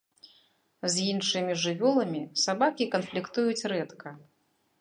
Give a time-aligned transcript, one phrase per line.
[0.93, 4.09] З іншымі жывёламі сабакі канфліктуюць рэдка.